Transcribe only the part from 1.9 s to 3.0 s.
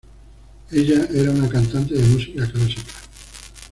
de música clásica.